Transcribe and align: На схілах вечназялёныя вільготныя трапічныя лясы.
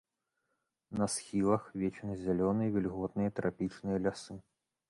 На 1.01 1.05
схілах 1.15 1.69
вечназялёныя 1.83 2.75
вільготныя 2.79 3.29
трапічныя 3.41 3.97
лясы. 4.09 4.35